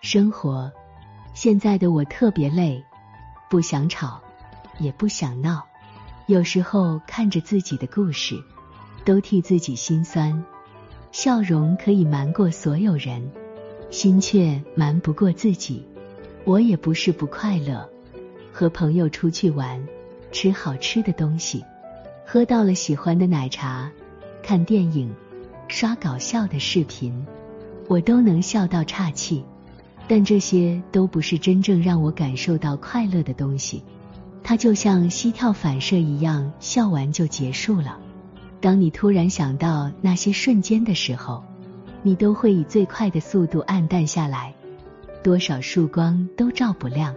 [0.00, 0.70] 生活，
[1.34, 2.82] 现在的我特别累，
[3.50, 4.20] 不想吵，
[4.78, 5.66] 也不想闹。
[6.26, 8.40] 有时候看着自己的故事，
[9.04, 10.44] 都替自己心酸。
[11.10, 13.28] 笑容可以瞒过所有人，
[13.90, 15.84] 心却瞒不过自己。
[16.44, 17.86] 我也不是不快乐，
[18.52, 19.84] 和朋友出去玩，
[20.30, 21.64] 吃好吃的东西，
[22.24, 23.90] 喝到了喜欢的奶茶，
[24.44, 25.12] 看电影，
[25.66, 27.26] 刷搞笑的视频，
[27.88, 29.44] 我都能笑到岔气。
[30.08, 33.82] 但这些都不是真正让我感受到快乐的东西。
[34.42, 37.98] 它就像膝跳反射一样，笑完就结束了。
[38.60, 41.44] 当你突然想到那些瞬间的时候，
[42.02, 44.54] 你都会以最快的速度暗淡下来，
[45.22, 47.14] 多少束光都照不亮。